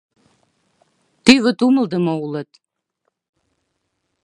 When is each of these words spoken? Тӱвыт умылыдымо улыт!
Тӱвыт 1.25 1.59
умылыдымо 1.65 2.13
улыт! 2.23 2.51